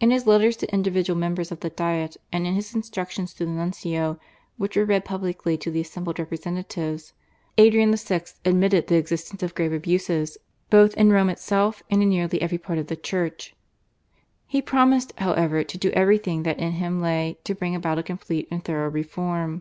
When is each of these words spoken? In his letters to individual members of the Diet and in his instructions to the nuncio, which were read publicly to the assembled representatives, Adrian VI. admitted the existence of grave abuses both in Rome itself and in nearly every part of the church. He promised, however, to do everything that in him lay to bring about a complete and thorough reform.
In 0.00 0.10
his 0.10 0.26
letters 0.26 0.56
to 0.56 0.72
individual 0.72 1.20
members 1.20 1.52
of 1.52 1.60
the 1.60 1.68
Diet 1.68 2.16
and 2.32 2.46
in 2.46 2.54
his 2.54 2.74
instructions 2.74 3.34
to 3.34 3.44
the 3.44 3.50
nuncio, 3.50 4.18
which 4.56 4.74
were 4.74 4.86
read 4.86 5.04
publicly 5.04 5.58
to 5.58 5.70
the 5.70 5.82
assembled 5.82 6.18
representatives, 6.18 7.12
Adrian 7.58 7.94
VI. 7.94 8.22
admitted 8.46 8.86
the 8.86 8.94
existence 8.94 9.42
of 9.42 9.54
grave 9.54 9.74
abuses 9.74 10.38
both 10.70 10.94
in 10.96 11.10
Rome 11.12 11.28
itself 11.28 11.82
and 11.90 12.02
in 12.02 12.08
nearly 12.08 12.40
every 12.40 12.56
part 12.56 12.78
of 12.78 12.86
the 12.86 12.96
church. 12.96 13.54
He 14.46 14.62
promised, 14.62 15.12
however, 15.18 15.62
to 15.62 15.76
do 15.76 15.90
everything 15.90 16.44
that 16.44 16.58
in 16.58 16.72
him 16.72 17.02
lay 17.02 17.36
to 17.44 17.54
bring 17.54 17.74
about 17.74 17.98
a 17.98 18.02
complete 18.02 18.48
and 18.50 18.64
thorough 18.64 18.88
reform. 18.88 19.60